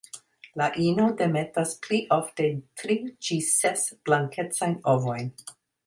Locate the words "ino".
0.85-1.05